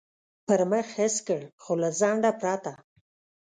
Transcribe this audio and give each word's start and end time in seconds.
پر 0.45 0.59
مخ 0.71 0.87
حس 0.99 1.15
کړ، 1.27 1.41
خو 1.63 1.71
له 1.81 1.89
ځنډه 1.99 2.31
پرته. 2.41 2.71